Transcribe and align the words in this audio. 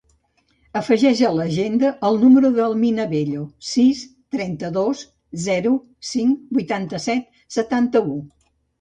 Afegeix 0.79 1.19
a 1.27 1.29
l'agenda 1.39 1.91
el 2.09 2.17
número 2.23 2.51
de 2.57 2.65
l'Amina 2.71 3.07
Bello: 3.13 3.45
sis, 3.75 4.03
trenta-dos, 4.39 5.07
zero, 5.47 5.77
cinc, 6.17 6.45
vuitanta-set, 6.61 7.33
setanta-u. 7.63 8.23